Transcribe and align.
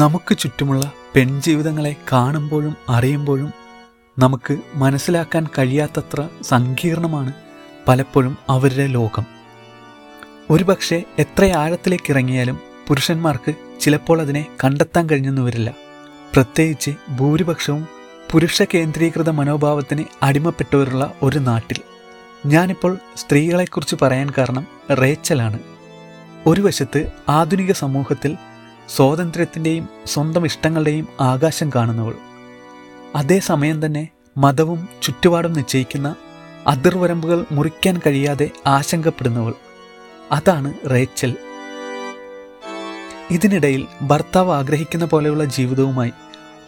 നമുക്ക് 0.00 0.38
ചുറ്റുമുള്ള 0.38 0.92
പെൺജീവിതങ്ങളെ 1.14 1.96
കാണുമ്പോഴും 2.12 2.76
അറിയുമ്പോഴും 2.88 3.52
നമുക്ക് 4.18 4.56
മനസ്സിലാക്കാൻ 4.74 5.46
കഴിയാത്തത്ര 5.58 6.28
സങ്കീർണമാണ് 6.42 7.32
പലപ്പോഴും 7.88 8.38
അവരുടെ 8.48 8.86
ലോകം. 8.86 9.24
ഒരുപക്ഷെ 10.50 11.02
എത്ര 11.18 11.44
ആഴത്തിലേക്ക് 11.44 12.10
ഇറങ്ങിയാലും 12.10 12.60
പുരുഷന്മാർക്ക് 12.88 13.54
ചിലപ്പോൾ 13.80 14.20
അതിനെ 14.20 14.46
കണ്ടെത്താൻ 14.64 15.10
കഴിഞ്ഞെന്ന് 15.10 15.42
വരില്ല 15.42 15.74
പ്രത്യേകിച്ച് 16.34 16.90
ഭൂരിപക്ഷവും 17.16 17.86
പുരുഷ 18.32 18.62
കേന്ദ്രീകൃത 18.74 19.30
മനോഭാവത്തിന് 19.30 20.04
അടിമപ്പെട്ടവരുള്ള 20.22 21.12
ഒരു 21.22 21.38
നാട്ടിൽ. 21.38 21.80
ഞാനിപ്പോൾ 22.46 22.98
സ്ത്രീകളെക്കുറിച്ച് 23.16 23.96
പറയാൻ 24.02 24.32
കാരണം 24.38 24.66
റേച്ചലാണ്. 24.94 25.58
ഒരു 26.46 26.60
വശത്ത് 26.60 27.12
ആധുനിക 27.28 27.72
സമൂഹത്തിൽ 27.72 28.36
സ്വാതന്ത്ര്യത്തിന്റെയും 28.96 29.88
സ്വന്തം 30.06 30.44
ഇഷ്ടങ്ങളുടെയും 30.44 31.08
ആകാശം 31.20 31.70
കാണുന്നവൾ. 31.74 32.14
അതേസമയം 33.16 33.86
തന്നെ 33.86 34.08
മതവും 34.38 34.88
ചുറ്റുപാടും 35.02 35.52
നിശ്ചയിക്കുന്ന 35.52 36.16
അതിർവരമ്പുകൾ 36.66 37.44
മുറിക്കാൻ 37.52 38.00
കഴിയാതെ 38.06 38.50
ആശങ്കപ്പെടുന്നവൾ. 38.66 39.54
അതാണ് 40.32 40.74
റേച്ചൽ. 40.90 41.34
ഇതിനിടയിൽ 43.30 43.86
ഭർത്താവ് 44.02 44.52
ആഗ്രഹിക്കുന്ന 44.52 45.04
പോലെയുള്ള 45.04 45.44
ജീവിതവുമായി 45.44 46.12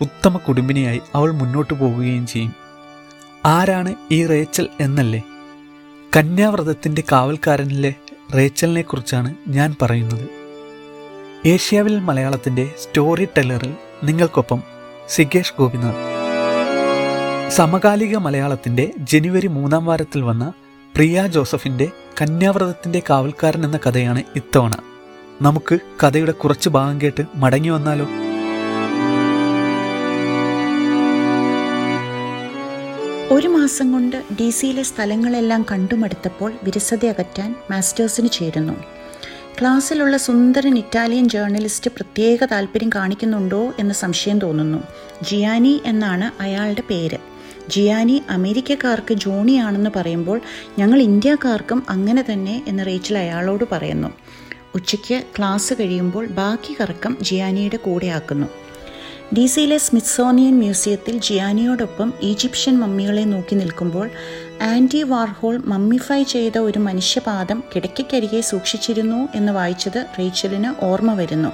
ഉത്തമ 0.00 0.36
കുടുംബിനിയായി 0.36 1.00
അവൾ 1.14 1.30
മുന്നോട്ടു 1.30 1.74
പോവുകയും 1.74 2.26
ചെയ്യും. 2.26 2.54
ആരാണ് 3.44 3.94
ഈ 4.10 4.26
റേച്ചൽ 4.26 4.68
എന്നല്ലേ? 4.80 5.22
കന്യാവ്രതത്തിന്റെ 6.16 7.02
കാവൽക്കാരനിലെ 7.12 7.94
റേച്ചലിനെ 8.34 8.82
കുറിച്ചാണ് 8.82 9.34
ഞാൻ 9.48 9.76
പറയുന്നത്. 9.82 10.41
ഏഷ്യാവിൽ 11.46 11.98
മലയാളത്തിന്റെ 11.98 12.70
സ്റ്റോറി 12.82 13.24
ടെല്ലറിൽ 13.24 13.74
നിങ്ങൾക്കൊപ്പം 14.04 14.62
സിഗേഷ് 15.08 15.54
ഗോപിനാഥ്. 15.58 15.94
സമകാലിക 17.50 18.16
മലയാളത്തിന്റെ 18.16 18.92
ജനുവരി 18.98 19.46
മൂന്നാം 19.46 19.86
വാരത്തിൽ 19.86 20.22
വന്ന 20.22 20.52
പ്രിയ 20.94 21.26
ജോസഫിന്റെ 21.26 21.90
കന്യാവ്രതത്തിന്റെ 22.22 23.02
കാവൽക്കാരൻ 23.10 23.64
എന്ന 23.64 23.76
കഥയാണ് 23.76 24.22
ഇത്തവണ. 24.36 24.72
നമുക്ക് 25.42 25.78
കഥയുടെ 26.04 26.32
കുറച്ച് 26.32 26.68
ഭാഗം 26.68 27.00
കേട്ട് 27.00 27.22
മടങ്ങി 27.34 27.68
വന്നാലോ? 27.68 28.06
ഒരു 33.34 33.48
മാസം 33.48 33.92
കൊണ്ട് 33.92 34.22
ഡി 34.40 34.50
സിയിലെ 34.50 34.82
സ്ഥലങ്ങളെല്ലാം 34.82 35.66
കണ്ടുമടുത്തപ്പോൾ 35.72 36.52
വിരസത 36.62 37.06
അകറ്റാൻ 37.06 37.54
മാസ്റ്റേഴ്സിന് 37.70 38.28
ചേരുന്നു. 38.28 38.72
ക്ലാസ്സിലുള്ള 39.60 40.16
സുന്ദരൻ 40.16 40.78
ഇറ്റാലിയൻ 40.78 41.28
ജേർണലിസ്റ്റ് 41.28 41.90
പ്രത്യേക 41.90 42.44
താല്പര്യം 42.44 42.90
കാണിക്കുന്നുണ്ടോ 42.94 43.72
എന്ന് 43.78 43.94
സംശയം 43.94 44.38
തോന്നുന്നു. 44.38 44.78
ജിയാനി 45.22 45.80
എന്നാണ് 45.84 46.42
അയാളുടെ 46.42 46.82
പേര്. 46.90 47.18
ജിയാനി 47.68 48.22
അമേരിക്കക്കാർക്ക് 48.30 49.14
ജോണിയാണെന്ന് 49.14 49.90
പറയുമ്പോൾ 49.96 50.40
ഞങ്ങൾ 50.78 51.02
ഇന്ത്യക്കാർക്കും 51.02 51.82
അങ്ങനെ 51.88 52.24
തന്നെ 52.32 52.62
എന്ന് 52.68 52.86
റേച്ചൽ 52.86 53.18
അയാളോട് 53.18 53.64
പറയുന്നു. 53.72 54.08
ഉച്ചയ്ക്ക് 54.74 55.22
ക്ലാസ് 55.38 55.74
കഴിയുമ്പോൾ 55.80 56.26
ബാക്കി 56.26 56.76
കറക്കം 56.80 57.16
ജിയാനിയുടെ 57.22 57.76
കൂടെയാക്കുന്നു. 57.76 58.46
ഡി 59.34 59.46
സിയിലെ 59.46 59.78
സ്മിത്സോണിയൻ 59.78 60.58
മ്യൂസിയത്തിൽ 60.58 61.18
ജിയാനിയോടൊപ്പം 61.18 62.12
ഈജിപ്ഷ്യൻ 62.22 62.78
മമ്മികളെ 62.78 63.22
നോക്കി 63.22 63.54
നിൽക്കുമ്പോൾ 63.54 64.10
ആന്റി 64.62 65.02
വാർഹോൾ 65.02 65.62
മമ്മിഫൈ 65.66 66.22
ചെയ്ത 66.22 66.58
ഒരു 66.58 66.78
മനുഷ്യപാദം 66.78 67.64
കിടക്കയ്ക്കരികെ 67.74 68.40
സൂക്ഷിച്ചിരുന്നു 68.40 69.28
എന്ന് 69.34 69.52
വായിച്ചത് 69.52 70.06
റേച്ചലിന് 70.18 70.84
ഓർമ്മ 70.84 71.14
വരുന്നു. 71.14 71.48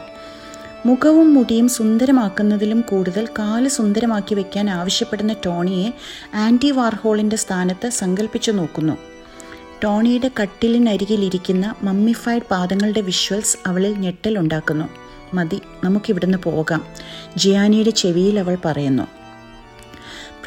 മുഖവും 0.86 1.34
മുടിയും 1.34 1.68
സുന്ദരമാക്കുന്നതിലും 1.68 2.80
കൂടുതൽ 2.80 3.26
കാൽ 3.26 3.68
സുന്ദരമാക്കി 3.68 4.34
വെക്കാൻ 4.34 4.70
ആവശ്യപ്പെടുന്ന 4.70 5.36
ടോണിയെ 5.46 5.90
ആന്റി 6.34 6.70
വാർഹോളിന്റെ 6.70 7.36
സ്ഥാനത്ത് 7.36 7.88
സങ്കല്പിച്ചു 7.88 8.50
നോക്കുന്നു. 8.50 8.92
ടോണിയുടെ 9.84 10.30
കട്ടിലിനരികിലിരിക്കുന്ന 10.42 11.74
മമ്മിഫൈഡ് 11.82 12.48
പാദങ്ങളുടെ 12.50 13.00
വിഷ്വൽസ് 13.00 13.56
അവളിൽ 13.66 13.94
ഞെട്ടലുണ്ടാക്കുന്നു. 13.98 14.84
മതി 15.34 15.60
നമുക്കിവിടുന്ന് 15.84 16.38
പോകാം. 16.38 16.84
ജിയാനിയുടെ 17.36 17.90
ചെവിയിൽ 17.90 18.38
അവൾ 18.38 18.58
പറയുന്നു. 18.64 19.17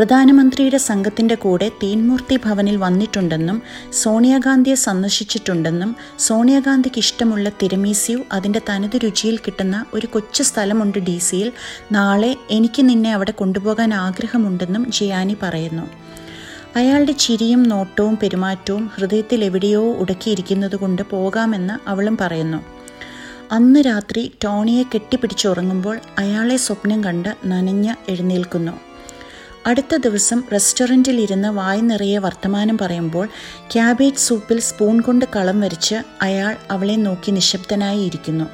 പ്രധാനമന്ത്രിയുടെ 0.02 0.78
സംഘത്തിന്റെ 0.78 1.36
കൂടെ 1.36 1.70
തീൻമൂർത്തി 1.84 2.40
ഭവനിൽ 2.46 2.76
വന്നിട്ടുണ്ടെന്നും 2.76 3.62
സോണിയാഗാന്ധിയെ 3.94 4.76
സന്ദർശിച്ചിട്ടുണ്ടെന്നും 4.76 5.96
സോണിയാഗാന്ധിക്ക് 6.20 7.00
ഇഷ്ടമുള്ള 7.00 7.50
തിരമീസ്യു 7.50 8.20
അതിന്റെ 8.32 8.62
തനത് 8.70 9.00
രുചിയിൽ 9.04 9.38
കിട്ടുന്ന 9.38 9.86
ഒരു 9.94 10.08
കൊച്ചു 10.08 10.44
സ്ഥലമുണ്ട് 10.44 10.98
ഡി 10.98 11.18
സിയിൽ. 11.18 11.52
നാളെ 11.92 12.36
എനിക്ക് 12.50 12.90
നിന്നെ 12.90 13.14
അവിടെ 13.14 13.32
കൊണ്ടുപോകാൻ 13.32 13.94
ആഗ്രഹമുണ്ടെന്നും 13.94 14.92
ജിയാനി 14.92 15.38
പറയുന്നു. 15.44 15.90
അയാളുടെ 16.76 17.12
ചിരിയും 17.12 17.64
നോട്ടവും 17.64 18.18
പെരുമാറ്റവും 18.24 18.92
ഹൃദയത്തിൽ 18.96 19.44
എവിടെയോ 19.44 19.94
ഉടക്കിയിരിക്കുന്നത് 19.94 20.76
കൊണ്ട് 20.76 21.02
പോകാമെന്ന് 21.02 21.90
അവളും 21.90 22.18
പറയുന്നു. 22.18 22.58
അന്ന് 23.52 23.80
രാത്രി 23.80 24.32
ടോണിയെ 24.44 24.84
കെട്ടിപ്പിടിച്ചുറങ്ങുമ്പോൾ 24.84 26.00
അയാളെ 26.18 26.58
സ്വപ്നം 26.58 27.04
കണ്ട് 27.04 27.36
നനഞ്ഞ 27.46 27.94
എഴുന്നേൽക്കുന്നു. 28.10 28.91
അടുത്ത 29.68 29.96
ദിവസം 29.96 30.44
റെസ്റ്റോറന്റിൽ 30.54 31.22
ഇരുന്ന് 31.22 31.48
വായ 31.48 31.82
നിറയെ 31.82 32.18
വർത്തമാനം 32.18 32.78
പറയുമ്പോൾ 32.78 33.28
ക്യാബേജ് 33.72 34.18
സൂപ്പിൽ 34.18 34.60
സ്പൂൺ 34.60 35.02
കൊണ്ട് 35.02 35.26
കളം 35.36 35.62
വരച്ച് 35.62 35.96
അയാൾ 36.22 36.58
അവളെ 36.72 36.96
നോക്കി 36.96 37.32
നിശബ്ദനായി 37.32 38.00
ഇരിക്കുന്നു 38.00 38.46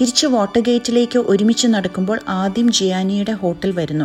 തിരിച്ച് 0.00 0.26
വാട്ടർ 0.26 0.60
ഗേറ്റിലേക്ക് 0.60 1.18
ഒരുമിച്ച് 1.18 1.66
നടക്കുമ്പോൾ 1.66 2.20
ആദ്യം 2.28 2.72
ജിയാനിയുടെ 2.72 3.32
ഹോട്ടൽ 3.32 3.72
വരുന്നു. 3.72 4.04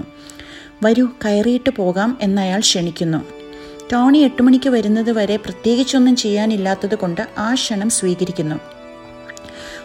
വരൂ 0.84 1.06
കയറിയിട്ട് 1.26 1.70
പോകാം 1.70 2.18
എന്നയാൾ 2.22 2.60
ക്ഷണിക്കുന്നു. 2.60 3.18
ടോണി 3.94 4.18
എട്ട് 4.18 4.42
മണിക്ക് 4.42 4.70
വരുന്നത് 4.70 5.12
വരെ 5.12 5.36
പ്രത്യേകിച്ചൊന്നും 5.36 6.16
ചെയ്യാനില്ലാത്തത് 6.16 6.96
കൊണ്ട് 6.96 7.28
ആ 7.38 7.54
ക്ഷണം 7.54 7.90
സ്വീകരിക്കുന്നു. 7.90 8.56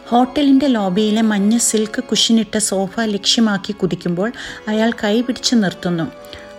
ഹോട്ടലിന്റെ 0.08 0.66
ലോബിയിലെ 0.66 1.22
മഞ്ഞ 1.22 1.58
സിൽക്ക് 1.58 2.04
കുഷിനിട്ട 2.04 2.58
സോഫ 2.58 3.00
ലക്ഷ്യമാക്കി 3.00 3.72
കുതിക്കുമ്പോൾ 3.72 4.32
അയാൾ 4.68 4.92
കൈ 5.04 5.20
പിടിച്ച് 5.20 5.54
നിർത്തുന്നു. 5.54 6.12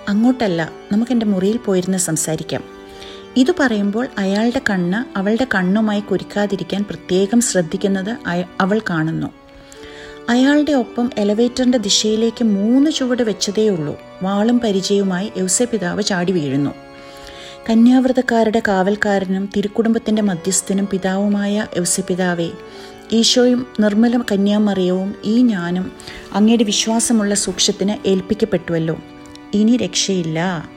അങ്ങോട്ടല്ല 0.10 0.72
നമുക്ക് 0.92 1.12
എന്റെ 1.12 1.26
മുറിയിൽ 1.26 1.58
പോയിരുന്ന് 1.58 1.98
സംസാരിക്കാം. 1.98 2.64
ഇത് 3.38 3.52
പറയുമ്പോൾ 3.60 4.08
അയാളുടെ 4.18 4.62
കണ്ണ് 4.70 5.18
അവളുടെ 5.18 5.48
കണ്ണുമായി 5.56 6.00
കുരുക്കാതിരിക്കാൻ 6.00 6.84
പ്രത്യേകം 6.84 7.42
ശ്രദ്ധിക്കുന്നത് 7.42 8.18
അവൾ 8.62 8.82
കാണുന്നു. 8.90 9.28
അയാളുടെ 10.30 10.72
ഒപ്പം 10.72 11.10
എലവേറ്ററിന്റെ 11.18 11.78
ദിശയിലേക്ക് 11.78 12.44
മൂന്ന് 12.44 12.92
ചുവട് 12.92 13.24
വെച്ചതേയുള്ളൂ 13.24 13.96
വാളും 14.22 14.60
പരിചയവുമായി 14.60 15.32
യൗസെ 15.38 15.66
പിതാവ് 15.66 16.04
ചാടി 16.04 16.32
വീഴുന്നു. 16.32 16.74
കന്യാവ്രതക്കാരുടെ 17.70 18.62
കാവൽക്കാരനും 18.68 19.50
തിരുക്കുടുംബത്തിന്റെ 19.56 20.22
മധ്യസ്ഥനും 20.22 20.88
പിതാവുമായ 20.92 21.68
യൗസെ 21.78 22.02
പിതാവെ 22.02 22.50
ഈശോയും 23.12 23.68
നിർമ്മല 23.80 24.22
കന്യാമറിയവും 24.32 25.16
ഈ 25.26 25.42
ഞാനും 25.42 25.92
അങ്ങയുടെ 26.34 26.64
വിശ്വാസമുള്ള 26.64 27.34
സൂക്ഷത്തിന് 27.36 28.08
ഏൽപ്പിക്കപ്പെട്ടുവല്ലോ. 28.08 28.98
ഇനി 29.54 29.78
രക്ഷയില്ല. 29.78 30.70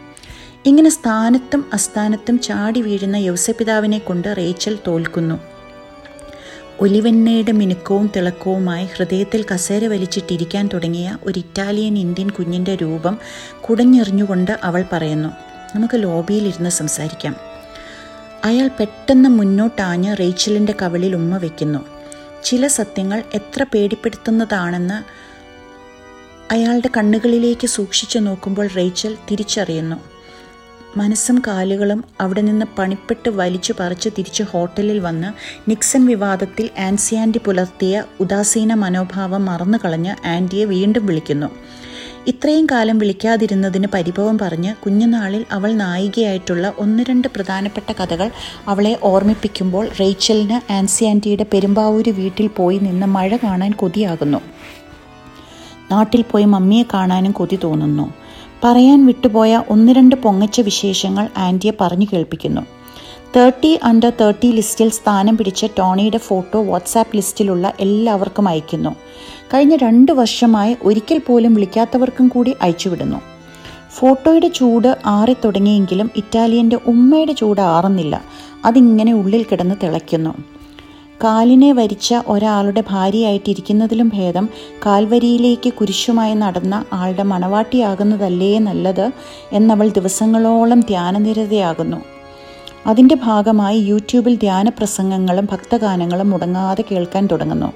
ഇങ്ങനെ 0.67 0.91
സ്ഥാനത്തും 0.91 1.71
അസ്ഥാനത്തും 1.73 2.41
ചാടി 2.41 2.81
വീഴുന്ന 2.81 3.17
യൗസപിതാവിനെ 3.17 3.99
കൊണ്ട് 3.99 4.35
റേച്ചൽ 4.39 4.79
തോൽക്കുന്നു. 4.87 5.41
ഒലിവെണ്ണയുടെ 6.81 7.53
മിനുക്കവും 7.53 8.11
തിളക്കവുമായി 8.17 8.89
ഹൃദയത്തിൽ 8.97 9.45
കസേര 9.55 9.87
വലിച്ചിട്ടിരിക്കാൻ 9.87 10.69
തുടങ്ങിയ 10.75 11.19
ഒരു 11.23 11.39
ഇറ്റാലിയൻ 11.39 11.99
ഇന്ത്യൻ 11.99 12.31
കുഞ്ഞിന്റെ 12.31 12.75
രൂപം 12.75 13.19
കുടഞ്ഞെറിഞ്ഞുകൊണ്ട് 13.61 14.59
അവൾ 14.65 14.85
പറയുന്നു 14.93 15.29
നമുക്ക് 15.77 16.03
ലോബിയിലിരുന്ന് 16.03 16.71
സംസാരിക്കാം. 16.71 17.37
അയാൾ 18.45 18.71
പെട്ടെന്ന് 18.81 19.29
മുന്നോട്ടാഞ്ഞ് 19.29 20.17
റേച്ചലിന്റെ 20.21 20.75
കവളിൽ 20.83 21.15
ഉമ്മ 21.15 21.37
വയ്ക്കുന്നു 21.37 21.79
ചില 22.45 22.67
സത്യങ്ങൾ 22.67 23.23
എത്ര 23.35 23.67
പേടിപ്പെടുത്തുന്നതാണെന്ന് 23.75 25.23
അയാളുടെ 26.51 26.91
കണ്ണുകളിലേക്ക് 26.97 27.67
സൂക്ഷിച്ചു 27.67 28.19
നോക്കുമ്പോൾ 28.19 28.67
റേച്ചൽ 28.67 29.17
തിരിച്ചറിയുന്നു. 29.31 29.97
മനസ്സും 30.97 31.43
കാലുകളും 31.47 32.05
അവിടെ 32.21 32.41
നിന്ന് 32.41 32.67
പണിപ്പെട്ട് 32.79 33.31
വലിച്ചു 33.31 33.75
പറിച്ച് 33.81 34.09
തിരിച്ച് 34.19 34.43
ഹോട്ടലിൽ 34.43 35.01
വന്ന് 35.01 35.33
നിക്സൺ 35.71 36.07
വിവാദത്തിൽ 36.07 36.71
ആൻസി 36.79 37.15
ആന്റി 37.15 37.41
പുലർത്തിയ 37.45 38.05
ഉദാസീന 38.21 38.75
മനോഭാവം 38.75 39.45
മറന്നു 39.45 39.79
കളഞ്ഞ് 39.85 40.27
ആന്റിയെ 40.27 40.65
വീണ്ടും 40.65 41.07
വിളിക്കുന്നു. 41.07 41.47
ഇത്രയും 42.27 42.67
കാലം 42.67 42.99
വിളിക്കാതിരുന്നതിന് 42.99 43.87
പരിഭവം 43.95 44.39
പറഞ്ഞ് 44.39 44.75
കുഞ്ഞുനാളിൽ 44.75 45.45
അവൾ 45.51 45.73
നായികയായിട്ടുള്ള 45.73 46.73
ഒന്ന് 46.79 47.05
രണ്ട് 47.11 47.29
പ്രധാനപ്പെട്ട 47.29 47.93
കഥകൾ 47.93 48.31
അവളെ 48.69 48.99
ഓർമ്മിപ്പിക്കുമ്പോൾ 49.03 49.89
റേച്ചലിന് 50.01 50.73
ആൻസി 50.73 51.05
ആന്റിയുടെ 51.05 51.47
പെരുമ്പാവൂര് 51.53 52.11
വീട്ടിൽ 52.11 52.47
പോയി 52.47 52.79
നിന്ന് 52.79 53.07
മഴ 53.07 53.37
കാണാൻ 53.37 53.73
കൊതിയാകുന്നു. 53.73 54.52
നാട്ടിൽ 55.93 56.23
പോയി 56.31 56.47
മമ്മിയെ 56.55 56.85
കാണാനും 56.95 57.33
കൊതി 57.33 57.59
തോന്നുന്നു. 57.65 58.07
പറയാൻ 58.65 59.01
വിട്ടുപോയ 59.07 59.53
ഒന്ന് 59.69 59.93
രണ്ട് 59.99 60.17
പൊങ്ങച്ച 60.25 60.61
വിശേഷങ്ങൾ 60.61 61.29
ആന്റിയെ 61.47 61.73
പറഞ്ഞു 61.81 62.07
കേൾപ്പിക്കുന്നു. 62.13 62.63
തേർട്ടി 63.37 63.71
അണ്ടർ 63.85 64.13
തേർട്ടി 64.21 64.49
ലിസ്റ്റിൽ 64.59 64.89
സ്ഥാനം 64.99 65.35
പിടിച്ച 65.37 65.67
ടോണിയുടെ 65.79 66.19
ഫോട്ടോ 66.19 66.59
വാട്സാപ്പ് 66.63 67.17
ലിസ്റ്റിലുള്ള 67.17 67.67
എല്ലാവർക്കും 67.81 68.49
അയക്കുന്നു. 68.49 68.93
കഴിഞ്ഞ 69.55 69.77
രണ്ട് 69.77 70.13
വർഷമായി 70.21 70.77
ഒരിക്കൽ 70.83 71.19
പോലും 71.27 71.55
വിളിക്കാത്തവർക്കും 71.55 72.27
കൂടി 72.29 72.53
അയച്ചുവിടുന്നു 72.63 73.21
ഫോട്ടോയുടെ 73.97 74.49
ചൂട് 74.49 74.91
ആറി 75.07 75.35
തുടങ്ങിയെങ്കിലും 75.45 76.09
ഇറ്റാലിയന്റെ 76.17 76.79
ഉമ്മയുടെ 76.87 77.33
ചൂട് 77.33 77.63
ആറുന്നില്ല. 77.75 78.15
അതിങ്ങനെ 78.65 79.13
ഉള്ളിൽ 79.13 79.43
കിടന്ന് 79.43 79.75
തിളയ്ക്കുന്നു. 79.83 80.33
കാലിനെ 81.25 81.73
വരിച്ച 81.73 82.15
ഒരാളുടെ 82.27 82.85
ഭാര്യയായിട്ടിരിക്കുന്നതിലും 82.91 84.09
ഭേദം 84.15 84.49
കാൽവരിയിലേക്ക് 84.87 85.73
കുരിശുമായി 85.73 86.35
നടന്ന 86.35 86.85
ആളുടെ 86.93 87.23
മണവാട്ടിയാകുന്നതല്ലേ 87.23 88.59
നല്ലത് 88.59 89.11
എന്നവൾ 89.53 89.89
ദിവസങ്ങളോളം 89.89 90.81
ധ്യാനനിരതയാകുന്നു. 90.81 91.97
അതിന്റെ 92.87 93.15
ഭാഗമായി 93.15 93.79
യൂട്യൂബിൽ 93.81 94.37
ധ്യാനപ്രസംഗങ്ങളും 94.37 95.49
ഭക്തഗാനങ്ങളും 95.53 96.31
മുടങ്ങാതെ 96.31 96.85
കേൾക്കാൻ 96.91 97.27
തുടങ്ങുന്നു. 97.27 97.73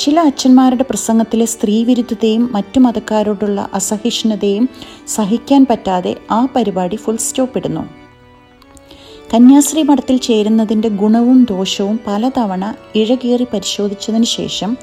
ചില 0.00 0.20
അച്ഛന്മാരുടെ 0.20 0.82
പ്രസംഗത്തിലെ 0.82 1.44
സ്ത്രീവിരുദ്ധതയും 1.44 2.52
മറ്റു 2.52 2.78
മതക്കാരോടുള്ള 2.80 3.68
അസഹിഷ്ണുതയും 3.74 4.68
സഹിക്കാൻ 5.06 5.66
പറ്റാതെ 5.70 6.16
ആ 6.30 6.48
പരിപാടി 6.56 6.96
ഫുൾ 6.96 7.16
സ്റ്റോപ്പ് 7.16 7.58
ഇടുന്നു. 7.58 8.00
കന്യാശ്രീ 9.34 9.82
മഠത്തിൽ 9.82 10.16
ചേരുന്നതിന്റെ 10.16 10.88
ഗുണവും 10.88 11.46
ദോഷവും 11.50 12.00
പലതവണ 12.06 12.74
ഇഴകേറി 12.94 13.46
പരിശോധിച്ചതിന് 13.52 14.24
ശേഷം 14.24 14.76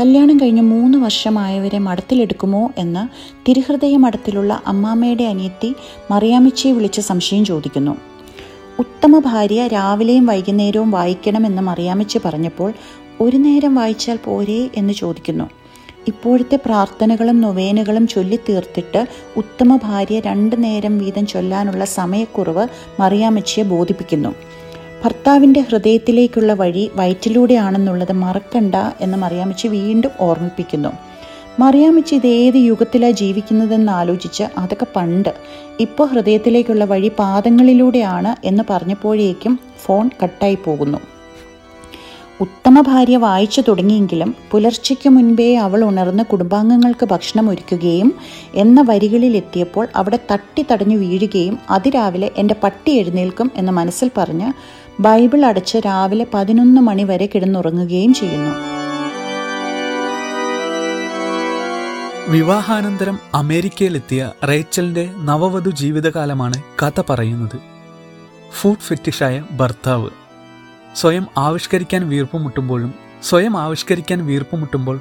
കല്യാണം 0.00 0.40
കഴിഞ്ഞ് 0.40 0.62
മൂന്ന് 0.62 0.98
വർഷമായവരെ 0.98 1.78
മഠത്തിലെടുക്കുമോ 1.78 2.70
എന്ന് 2.78 3.08
തിരുഹൃദയ 3.48 3.96
മഠത്തിലുള്ള 3.96 4.62
അമ്മാമ്മയുടെ 4.66 5.24
അനിയത്തി 5.24 5.74
മറിയാമിച്ചയെ 6.10 6.72
വിളിച്ച് 6.72 7.00
സംശയം 7.00 7.44
ചോദിക്കുന്നു. 7.44 7.96
ഉത്തമ 8.78 9.18
ഭാര്യ 9.18 9.66
രാവിലെയും 9.66 10.26
വൈകുന്നേരവും 10.26 10.90
വായിക്കണമെന്ന് 10.90 11.62
മറിയാമിച്ച് 11.62 12.18
പറഞ്ഞപ്പോൾ 12.24 12.72
ഒരു 13.20 13.36
നേരം 13.36 13.74
വായിച്ചാൽ 13.74 14.18
പോരേ? 14.24 14.68
എന്ന് 14.76 14.92
ചോദിക്കുന്നു. 14.92 15.59
ഇപ്പോഴത്തെ 16.10 16.56
പ്രാർത്ഥനകളും 16.66 17.40
നൊവേനുകളും 17.40 18.04
ചൊല്ലിത്തീർത്തിട്ട് 18.06 19.00
ഉത്തമ 19.36 19.76
ഭാര്യ 19.76 20.20
രണ്ട് 20.20 20.56
നേരം 20.64 20.94
വീതം 20.98 21.26
ചൊല്ലാനുള്ള 21.26 21.84
സമയക്കുറവ് 21.98 22.64
മറിയാമച്ചിയെ 23.00 23.64
ബോധിപ്പിക്കുന്നു. 23.64 24.32
ഭർത്താവിന്റെ 25.04 25.60
ഹൃദയത്തിലേക്കുള്ള 25.60 26.52
വഴി 26.54 26.90
വയറ്റിലൂടെയാണെന്നുള്ളത് 26.94 28.14
മറക്കണ്ട 28.24 28.74
എന്ന് 29.00 29.18
മറിയാമച്ചി 29.18 29.68
വീണ്ടും 29.68 30.10
ഓർമ്മിപ്പിക്കുന്നു. 30.20 30.92
മറിയാമ്മച്ചി 31.58 32.14
ഇത് 32.14 32.26
ഏത് 32.26 32.58
യുഗത്തിലാണ് 32.70 33.12
ജീവിക്കുന്നതെന്ന് 33.12 33.92
ആലോചിച്ച് 33.92 34.44
അതൊക്കെ 34.58 34.86
പണ്ട്. 34.96 35.30
ഇപ്പോൾ 35.80 36.06
ഹൃദയത്തിലേക്കുള്ള 36.08 36.84
വഴി 36.84 37.10
പാദങ്ങളിലൂടെയാണ് 37.18 38.32
എന്ന് 38.46 38.62
പറഞ്ഞപ്പോഴേക്കും 38.70 39.54
ഫോൺ 39.84 40.10
കട്ടായി 40.22 40.58
പോകുന്നു. 40.66 40.98
ഉത്തമ 42.40 42.80
ഭാര്യ 42.80 43.16
വായിച്ചു 43.16 43.62
തുടങ്ങിയെങ്കിലും 43.68 44.34
പുലർച്ചയ്ക്ക് 44.50 45.08
മുൻപേ 45.08 45.56
അവൾ 45.56 45.84
ഉണർന്ന് 45.84 46.22
കുടുംബാംഗങ്ങൾക്ക് 46.22 47.06
ഭക്ഷണം 47.06 47.50
ഒരുക്കുകയും 47.50 48.14
എന്ന 48.54 48.84
വരികളിലെത്തിയപ്പോൾ 48.88 49.88
അവിടെ 49.96 50.18
തട്ടി 50.32 50.66
തടഞ്ഞു 50.70 50.96
വീഴുകയും 50.96 51.58
അതിരാവിലെ 51.70 52.30
എന്റെ 52.36 52.54
പട്ടി 52.62 52.92
എഴുന്നേൽക്കും 52.92 53.50
എന്ന് 53.56 53.72
മനസ്സിൽ 53.72 54.10
പറഞ്ഞ് 54.18 54.52
ബൈബിൾ 55.00 55.44
അടച്ച് 55.44 55.78
രാവിലെ 55.78 56.26
പതിനൊന്ന് 56.34 56.80
മണി 56.80 57.02
വരെ 57.02 57.28
കിടന്നുറങ്ങുകയും 57.34 58.14
ചെയ്യുന്നു. 58.14 58.54
വിവാഹാനന്തരം 62.30 63.18
അമേരിക്കയിലെത്തിയ 63.34 64.30
റേച്ചലിന്റെ 64.48 65.10
നവവധു 65.18 65.70
ജീവിതകാലമാണ് 65.70 66.62
കഥ 66.82 67.02
പറയുന്നത്. 67.10 67.58
ഫുഡ് 68.60 68.84
ഫിറ്റിഷായ 68.86 69.44
ഭർത്താവ് 69.50 70.10
സ്വയം 70.96 71.26
ആവിഷ്കരിക്കാൻ 71.38 72.08
വീർപ്പുമുട്ടുമ്പോഴും 72.08 72.94
സ്വയം 73.22 73.56
ആവിഷ്കരിക്കാൻ 73.56 74.26
വീർപ്പുമുട്ടുമ്പോൾ 74.26 75.00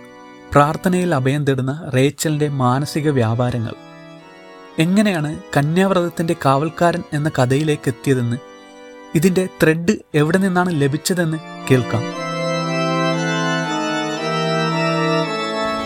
പ്രാർത്ഥനയിൽ 0.51 1.15
അഭയം 1.15 1.45
തേടുന്ന 1.45 1.91
റേച്ചലിന്റെ 1.95 2.47
മാനസിക 2.47 3.09
വ്യാപാരങ്ങൾ. 3.09 3.74
എങ്ങനെയാണ് 4.80 5.39
കന്യാവ്രതത്തിന്റെ 5.57 6.36
കാവൽക്കാരൻ 6.45 7.03
എന്ന 7.13 7.30
കഥയിലേക്ക് 7.30 7.89
എത്തിയതെന്ന് 7.89 8.38
ഇതിന്റെ 9.15 9.47
ത്രെഡ് 9.63 9.95
എവിടെ 10.15 10.38
നിന്നാണ് 10.38 10.81
ലഭിച്ചതെന്ന് 10.81 11.38
കേൾക്കാം. 11.71 12.03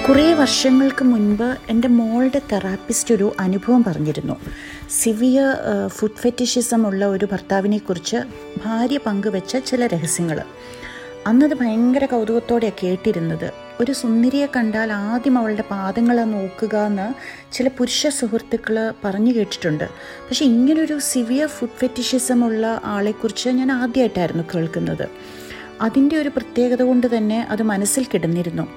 കുറേ 0.09 0.33
വർഷങ്ങൾക്ക് 0.33 1.03
മുൻപ് 1.03 1.57
എന്റെ 1.69 1.87
മോളുടെ 1.87 2.41
തെറാപ്പിസ്റ്റ് 2.51 3.15
ഒരു 3.15 3.33
അനുഭവം 3.39 3.83
പറഞ്ഞിരുന്നു. 3.83 4.35
സിവിയർ 5.01 5.87
ഫുഡ് 5.87 6.19
ഫെറ്റിഷിസം 6.21 6.87
ഉള്ള 6.87 7.05
ഒരു 7.05 7.27
ഭർത്താവിനെക്കുറിച്ച് 7.31 8.17
ഭാര്യ 8.65 8.97
പങ്കുവെച്ച 9.05 9.57
ചില 9.57 9.87
രഹസ്യങ്ങൾ. 9.87 10.41
അന്നത് 11.27 11.53
ഭയങ്കര 11.53 12.05
കൗതുകത്തോടെയാണ് 12.05 12.79
കേട്ടിരുന്നത്. 12.83 13.51
ഒരു 13.79 13.91
സുന്ദരിയെ 13.91 14.47
കണ്ടാൽ 14.55 14.91
ആദ്യം 14.91 15.37
അവളുടെ 15.37 15.63
പാദങ്ങളെ 15.71 16.23
നോക്കുക 16.23 16.77
എന്ന് 16.77 17.13
ചില 17.53 17.67
പുരുഷ 17.67 18.07
സുഹൃത്തുക്കൾ 18.07 18.93
പറഞ്ഞു 19.03 19.33
കേട്ടിട്ടുണ്ട്. 19.33 19.83
പക്ഷേ 20.27 20.45
ഇങ്ങനൊരു 20.45 20.99
സിവിയർ 20.99 21.47
ഫുഡ് 21.47 21.77
ഫെറ്റിഷിസം 21.79 22.45
ഉള്ള 22.45 22.81
ആളെക്കുറിച്ച് 22.83 23.49
ഞാൻ 23.49 23.71
ആദ്യമായിട്ടായിരുന്നു 23.71 24.43
കേൾക്കുന്നത്. 24.55 25.09
അതിന്റെ 25.81 26.17
ഒരു 26.17 26.29
പ്രത്യേകത 26.29 26.81
കൊണ്ട് 26.81 27.17
തന്നെ 27.17 27.47
അത് 27.49 27.63
മനസ്സിൽ 27.63 28.05
കിടന്നിരുന്നു. 28.13 28.67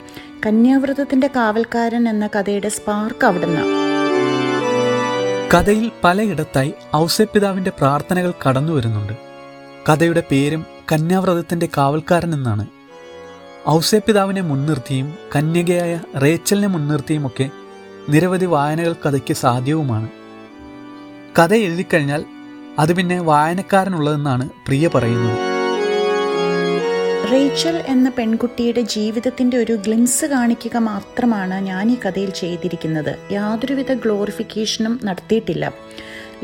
കന്യാവ്രതത്തിന്റെ 0.47 1.27
കാവൽക്കാരൻ 1.37 2.09
എന്ന 2.09 2.27
കഥയുടെ 2.27 2.69
സ്പാർക്ക് 2.69 3.27
അവിടുന്ന്. 3.27 3.96
കഥയിൽ 5.55 5.91
പലയിടത്തായി 6.05 6.75
ഔസേപ്പിതാവിന്റെ 6.97 7.71
പ്രാർത്ഥനകൾ 7.71 8.33
കടന്നു 8.49 8.73
വരുന്നുണ്ട്. 8.73 9.13
കഥയുടെ 9.89 10.23
പേരും 10.31 10.67
കന്യാവ്രതത്തിന്റെ 10.93 11.69
കാവൽക്കാരൻ 11.79 12.35
എന്നാണ്. 12.35 12.67
ഔസേപ്പിതാവിനെ 13.69 14.41
മുൻനിർത്തിയും 14.41 15.15
കന്യകയായ 15.37 16.01
റേച്ചലിനെ 16.19 16.69
മുൻനിർത്തിയുമൊക്കെ 16.69 17.51
നിരവധി 18.09 18.45
വായനകൾ 18.45 18.93
കഥയ്ക്ക് 18.93 19.35
സാധ്യവുമാണ്. 19.35 20.09
കഥ 21.39 21.55
എഴുതിക്കഴിഞ്ഞാൽ 21.55 22.25
അത് 22.79 22.93
പിന്നെ 22.97 23.21
വായനക്കാരനുള്ളതെന്നാണ് 23.21 24.49
പ്രിയ 24.49 24.89
പറയുന്നത്. 24.89 25.46
റേച്ചൽ 27.33 27.77
എന്ന 27.87 28.09
പെൺകുട്ടിയുടെ 28.09 28.81
ജീവിതത്തിന്റെ 28.81 29.57
ഒരു 29.57 29.75
ഗ്ലിംസ് 29.85 30.25
കാണിക്കുക 30.25 30.77
മാത്രമാണ് 30.77 31.57
ഞാൻ 31.67 31.91
ഈ 31.91 31.97
കഥയിൽ 32.05 32.31
ചെയ്തിരിക്കുന്നത്. 32.31 33.33
യാതൊരുവിധ 33.33 33.93
ഗ്ലോറിഫിക്കേഷനും 33.93 35.01
നടത്തിയിട്ടില്ല. 35.05 35.73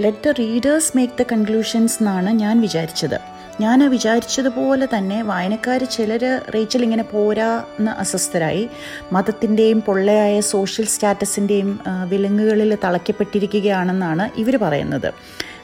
Let 0.00 0.24
the 0.26 0.34
readers 0.38 0.92
make 0.96 1.18
the 1.20 1.26
conclusions 1.32 1.96
എന്നാണ് 2.00 2.30
ഞാൻ 2.42 2.60
വിചാരിച്ചത്. 2.60 3.16
ഞാൻ 3.60 3.78
വിചാരിച്ചതുപോലെ 3.90 4.88
തന്നെ 4.94 5.22
വായനക്കാർ 5.22 5.84
ചിലർ 5.84 6.24
റേച്ചൽ 6.54 6.82
ഇങ്ങനെ 6.82 7.02
പോരാ 7.02 7.50
എന്ന് 7.78 7.92
അസ്വസ്ഥരായി. 8.02 8.68
മതത്തിന്റെയും 9.12 9.80
പൊള്ളയായ 9.82 10.36
സോഷ്യൽ 10.40 10.86
സ്റ്റാറ്റസിന്റെയും 10.86 11.80
വിലങ്ങുകളിൽ 12.08 12.78
തളയ്ക്കപ്പെട്ടിരിക്കുകയാണെന്നാണ് 12.84 14.30
ഇവർ 14.36 14.56
പറയുന്നത്. 14.56 15.10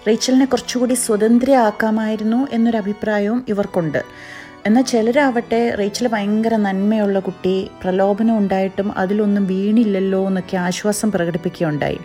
റേച്ചലിനെ 0.09 0.45
കുറച്ചുകൂടി 0.45 0.95
സ്വതന്ത്രയാക്കാമായിരുന്നു 0.95 2.49
എന്നൊരു 2.53 2.77
അഭിപ്രായവും 2.77 3.45
ഇവർക്കുണ്ട്. 3.49 4.03
എന്നാൽ 4.67 4.83
ചിലരാവട്ടെ 4.83 5.75
റേച്ചൽ 5.79 6.09
ഭയങ്കര 6.09 6.57
നന്മയുള്ള 6.57 7.19
കുട്ടി 7.19 7.71
പ്രലോഭനം 7.83 8.39
ഉണ്ടായിട്ടും 8.39 8.99
അതിലൊന്നും 8.99 9.47
വീണില്ലല്ലോ 9.47 10.27
എന്നൊക്കെ 10.27 10.57
ആശ്വാസം 10.57 11.13
പ്രകടിപ്പിക്കുകയുണ്ടായി. 11.13 11.99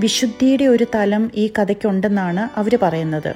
വിശുദ്ധിയുടെ 0.00 0.64
ഒരു 0.64 0.86
തലം 0.94 1.30
ഈ 1.34 1.50
കഥയ്ക്കുണ്ടെന്നാണ് 1.58 2.58
അവർ 2.58 2.78
പറയുന്നത്. 2.82 3.34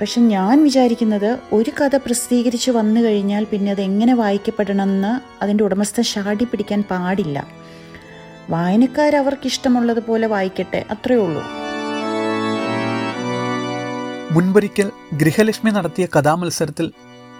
പക്ഷെ 0.00 0.20
ഞാൻ 0.20 0.62
വിചാരിക്കുന്നത് 0.62 1.38
ഒരു 1.52 1.70
കഥ 1.70 1.96
പ്രസിദ്ധീകരിച്ച് 1.96 2.70
വന്നു 2.70 3.00
കഴിഞ്ഞാൽ 3.00 3.46
പിന്നെ 3.50 3.70
അത് 3.70 3.80
എങ്ങനെ 3.80 4.14
വായിക്കപ്പെടണമെന്ന് 4.14 5.42
അതിന്റെ 5.42 5.64
ഉടമസ്ഥ 5.64 6.00
ഷാടി 6.00 6.44
പിടിക്കാൻ 6.44 6.84
പാടില്ല. 6.90 7.46
വായനക്കാർ 8.50 9.16
അവർക്കിഷ്ടമുള്ളതുപോലെ 9.16 10.26
വായിക്കട്ടെ 10.26 10.84
അത്രയേ 10.90 11.18
ഉള്ളൂ. 11.18 11.42
മുൻപൊരിക്കൽ 14.30 14.90
ഗൃഹലക്ഷ്മി 15.14 15.70
നടത്തിയ 15.70 16.06
കഥാമത്സരത്തിൽ 16.18 16.92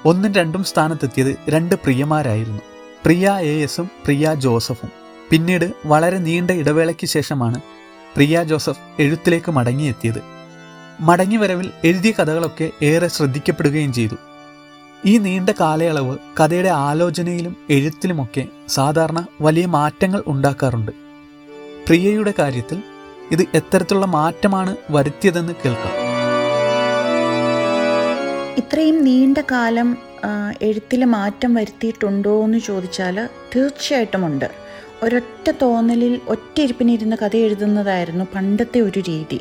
ഒന്നും 0.07 0.33
രണ്ടും 0.33 0.65
സ്ഥാനത്തെത്തിയത് 0.65 1.37
രണ്ട് 1.49 1.75
പ്രിയമാരായിരുന്നു. 1.75 2.61
പ്രിയ 3.05 3.39
എ 3.41 3.63
എസും 3.63 3.91
പ്രിയ 4.05 4.35
ജോസഫും. 4.35 4.91
പിന്നീട് 5.31 5.73
വളരെ 5.87 6.19
നീണ്ട 6.19 6.51
ഇടവേളയ്ക്ക് 6.51 7.07
ശേഷമാണ് 7.07 7.61
പ്രിയ 8.17 8.43
ജോസഫ് 8.43 8.79
എഴുത്തിലേക്ക് 8.99 9.53
മടങ്ങിയെത്തിയത്. 9.53 10.23
മടങ്ങിവരവിൽ 11.01 11.71
എഴുതിയ 11.85 12.11
കഥകളൊക്കെ 12.11 12.71
ഏറെ 12.83 13.09
ശ്രദ്ധിക്കപ്പെടുകയും 13.09 13.93
ചെയ്തു. 13.93 14.15
ഈ 15.05 15.19
നീണ്ട 15.19 15.51
കാലയളവ് 15.51 16.19
കഥയുടെ 16.41 16.69
ആലോചനയിലും 16.69 17.57
എഴുത്തിലുമൊക്കെ 17.71 18.45
സാധാരണ 18.69 19.27
വലിയ 19.41 19.67
മാറ്റങ്ങൾ 19.67 20.23
ഉണ്ടാക്കാറുണ്ട്. 20.27 20.93
പ്രിയയുടെ 21.87 22.35
കാര്യത്തിൽ 22.39 22.83
ഇത് 23.31 23.47
എത്തരത്തിലുള്ള 23.55 24.07
മാറ്റമാണ് 24.07 24.77
വരുത്തിയതെന്ന് 24.91 25.53
കേൾക്കാം. 25.65 26.00
ഇത്രയും 28.71 29.05
നീണ്ട 29.05 29.39
കാലം 29.39 29.97
എഴുത്തിൽ 30.63 31.05
മാറ്റം 31.05 31.55
വരുത്തിയിട്ടുണ്ടോ 31.55 32.45
എന്ന് 32.45 32.59
ചോദിച്ചാൽ 32.59 33.29
തീർച്ചയായിട്ടും 33.57 34.27
ഉണ്ട്. 34.27 34.51
ഒരൊറ്റ 35.03 35.51
തോന്നലിൽ 35.63 36.21
ഒറ്റ 36.29 36.61
ഇരിപ്പിനിരുന്ന് 36.61 37.17
കഥ 37.23 37.37
എഴുതുന്നതായിരുന്നു 37.37 38.25
പണ്ടത്തെ 38.35 38.81
ഒരു 38.81 39.01
രീതി. 39.09 39.41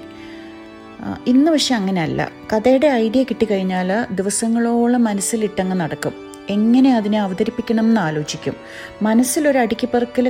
ഇന്ന് 1.28 1.52
പക്ഷെ 1.52 1.76
അങ്ങനെയല്ല. 1.76 2.32
കഥയുടെ 2.54 2.88
ഐഡിയ 2.88 3.24
കിട്ടിക്കഴിഞ്ഞാൽ 3.24 3.92
ദിവസങ്ങളോളം 4.12 5.04
മനസ്സിലിട്ടങ്ങ് 5.04 5.80
നടക്കും. 5.82 6.16
എങ്ങനെ 6.50 6.96
അതിനെ 6.96 7.22
അവതരിപ്പിക്കണം 7.22 7.84
എന്ന് 7.84 8.02
ആലോചിക്കും. 8.02 8.54
മനസ്സിലൊരു 9.02 9.58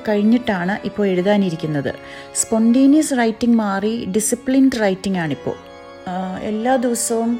കഴിഞ്ഞിട്ടാണ് 0.10 0.78
ഇപ്പോൾ 0.86 1.08
എഴുതാനിരിക്കുന്നത്. 1.08 1.96
സ്പോണ്ടേനിയസ് 2.36 3.18
റൈറ്റിംഗ് 3.18 3.58
മാറി 3.58 4.06
ഡിസിപ്ലിൻഡ് 4.06 4.82
റൈറ്റിംഗ് 4.82 5.18
ആണിപ്പോൾ 5.18 5.58
എല്ലാ 6.42 6.76
ദിവസവും 6.76 7.32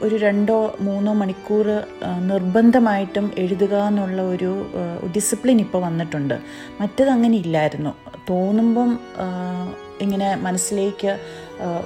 ഒരു 0.00 0.16
രണ്ടോ 0.16 0.76
മൂന്നോ 0.80 1.12
മണിക്കൂർ 1.12 1.66
നിർബന്ധമായിട്ടും 2.26 3.30
എഴുതുക 3.38 3.74
എന്നുള്ള 3.74 4.22
ഒരു 4.22 4.50
ഡിസിപ്ലിൻ 5.16 5.60
ഇപ്പോൾ 5.60 5.82
വന്നിട്ടുണ്ട്. 5.82 6.36
മറ്റത് 6.80 7.10
അങ്ങനെ 7.10 7.36
ഇല്ലായിരുന്നു. 7.38 7.92
തോന്നുമ്പം 8.30 8.98
ഇങ്ങനെ 10.00 10.36
മനസ്സിലേക്ക് 10.36 11.12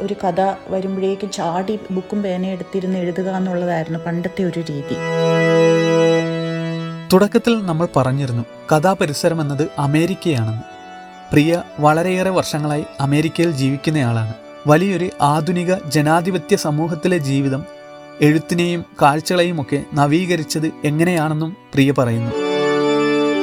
ഒരു 0.01 0.15
കഥ 0.15 0.41
വരുമ്പോഴേക്കും 0.69 1.31
ചാടി 1.31 1.79
ബുക്കും 1.91 2.23
പേനയും 2.23 2.53
എടുത്തിരുന്ന് 2.53 2.99
എഴുതുക 2.99 3.29
എന്നുള്ളതായിരുന്നു 3.29 3.99
പണ്ടത്തെ 4.07 4.45
ഒരു 4.45 4.61
രീതി. 4.71 4.97
തുടക്കത്തിൽ 7.13 7.55
നമ്മൾ 7.67 7.89
പറഞ്ഞിരുന്നു 7.97 8.45
കഥാപരിസരം 8.73 9.41
എന്നത് 9.41 9.65
അമേരിക്കയാണെന്ന്. 9.79 10.63
പ്രിയ 11.33 11.63
വളരെയേറെ 11.81 12.31
വർഷങ്ങളായി 12.31 12.85
അമേരിക്കയിൽ 13.01 13.51
ജീവിക്കുന്നയാളാണ്. 13.51 14.35
വലിയൊരു 14.67 15.11
ആധുനിക 15.23 15.75
ജനാധിപത്യ 15.87 16.57
സമൂഹത്തിലെ 16.57 17.19
ജീവിതം 17.19 17.63
എഴുത്തിനെയും 18.21 18.85
കാഴ്ചകളെയും 19.03 19.61
ഒക്കെ 19.61 19.85
നവീകരിച്ചത് 19.95 20.73
എങ്ങനെയാണെന്നും 20.85 21.57
പ്രിയ 21.75 21.93
പറയുന്നു. 21.99 22.31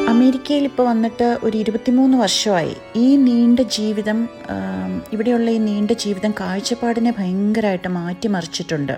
അമേരിക്കയിൽ 0.10 0.64
ഇപ്പോൾ 0.64 0.84
വന്നിട്ട് 0.84 1.38
ഒരു 1.44 1.58
ഇരുപത്തിമൂന്ന് 1.58 2.18
വർഷമായി. 2.18 2.76
ഈ 2.96 3.16
നീണ്ട 3.16 3.60
ജീവിതം 3.60 4.30
ഇവിടെയുള്ള 5.14 5.52
ഈ 5.52 5.58
നീണ്ട 5.58 5.92
ജീവിതം 5.92 6.34
കാഴ്ചപ്പാടിനെ 6.40 7.14
ഭയങ്കരമായിട്ട് 7.18 7.88
മാറ്റിമറിച്ചിട്ടുണ്ട്. 7.88 8.98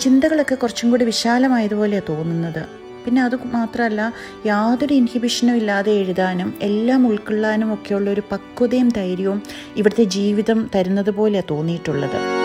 ചിന്തകളൊക്കെ 0.00 0.54
കുറച്ചും 0.54 0.90
കൂടി 0.90 1.04
വിശാലമായതുപോലെയാണ് 1.04 2.08
തോന്നുന്നത്. 2.08 2.66
പിന്നെ 3.04 3.22
അത് 3.22 3.36
മാത്രമല്ല 3.44 4.12
യാതൊരു 4.46 4.94
ഇൻഹിബിഷനും 4.94 5.56
ഇല്ലാതെ 5.56 5.92
എഴുതാനും 5.92 6.54
എല്ലാം 6.62 7.06
ഉൾക്കൊള്ളാനും 7.06 7.74
ഒക്കെയുള്ള 7.74 8.10
ഒരു 8.10 8.22
പക്വതയും 8.32 8.88
ധൈര്യവും 8.88 9.42
ഇവിടുത്തെ 9.76 10.04
ജീവിതം 10.04 10.70
തരുന്നത് 10.74 11.10
പോലെയാണ് 11.10 11.50
തോന്നിയിട്ടുള്ളത്. 11.50 12.39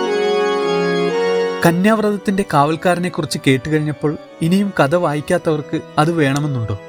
കന്യാവ്രതത്തിന്റെ 1.66 2.46
കാവൽക്കാരനെ 2.54 3.10
കുറിച്ച് 3.10 3.40
കേട്ടുകഴിഞ്ഞപ്പോൾ 3.48 4.18
ഇനിയും 4.42 4.74
കഥ 4.80 4.96
വായിക്കാത്തവർക്ക് 4.96 5.82
അത് 5.98 6.12
വേണമെന്നുണ്ടോ? 6.12 6.80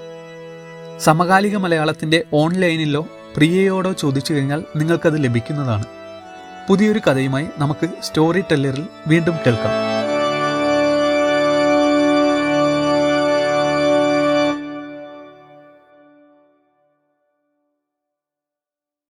സമകാലിക 0.98 1.56
മലയാളത്തിന്റെ 1.56 2.24
ഓൺലൈനിലോ 2.34 3.06
പ്രിയയോടോ 3.36 3.92
ചോദിച്ചു 3.92 4.32
കഴിഞ്ഞാൽ 4.32 4.64
നിങ്ങൾക്കത് 4.76 5.24
ലഭിക്കുന്നതാണ്. 5.24 5.84
പുതിയൊരു 6.68 6.98
കഥയുമായി 6.98 7.46
നമുക്ക് 7.58 7.88
സ്റ്റോറി 8.02 8.40
ടെല്ലറിൽ 8.40 8.86
വീണ്ടും 9.06 9.34
കേൾക്കാം. 9.46 9.95